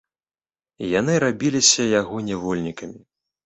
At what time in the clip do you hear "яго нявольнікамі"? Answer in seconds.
2.01-3.01